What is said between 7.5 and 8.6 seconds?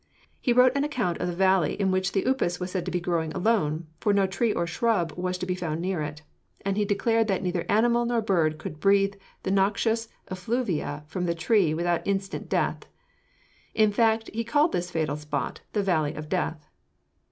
animal nor bird